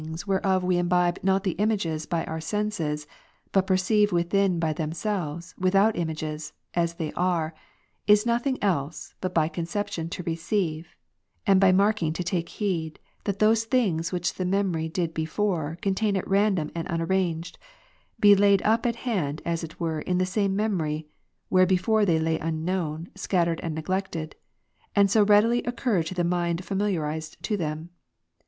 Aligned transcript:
whereof 0.25 0.63
we 0.63 0.79
imbibe 0.79 1.19
not 1.21 1.43
the 1.43 1.51
images 1.61 2.07
by 2.07 2.25
our 2.25 2.41
senses, 2.41 3.05
but 3.51 3.67
per 3.67 3.77
—~—— 3.77 3.77
ceive 3.77 4.11
within 4.11 4.57
by 4.57 4.73
themselves, 4.73 5.53
without 5.59 5.95
images, 5.95 6.53
as 6.73 6.95
they 6.95 7.13
are, 7.13 7.53
is 8.07 8.25
nothing 8.25 8.57
else, 8.63 9.13
but 9.21 9.31
by 9.31 9.47
conception 9.47 10.09
to 10.09 10.23
receive, 10.23 10.95
and 11.45 11.61
by 11.61 11.71
marking 11.71 12.11
to 12.13 12.23
take 12.23 12.49
heed 12.49 12.97
that 13.25 13.37
those 13.37 13.65
things 13.65 14.11
which 14.11 14.33
the 14.33 14.43
memory 14.43 14.89
did 14.89 15.13
before 15.13 15.77
contain 15.83 16.17
at 16.17 16.27
random 16.27 16.71
and 16.73 16.87
unarranged, 16.87 17.59
be 18.19 18.33
laid 18.35 18.59
up 18.63 18.87
at 18.87 18.95
hand 19.05 19.39
as 19.45 19.63
it 19.63 19.79
were 19.79 19.99
in 20.01 20.17
that 20.17 20.25
same 20.25 20.55
memory, 20.55 21.07
where 21.49 21.67
before 21.67 22.05
they 22.05 22.17
lay 22.17 22.39
unknown, 22.39 23.07
scattered 23.13 23.59
and 23.61 23.75
neglected, 23.75 24.35
and 24.95 25.11
so 25.11 25.21
readily 25.23 25.61
occur 25.61 26.01
to 26.01 26.15
the 26.15 26.23
mind 26.23 26.65
familiarized 26.65 27.37
to 27.43 27.55
them. 27.55 27.91